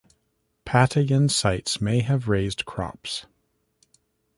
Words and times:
Patayan 0.65 1.29
sites 1.29 1.79
may 1.79 1.99
have 1.99 2.27
raised 2.27 2.65
crops. 2.65 3.27